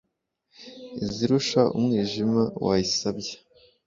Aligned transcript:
Izirusha 1.05 1.61
umwijima 1.77 2.41
wayisabye, 2.65 3.33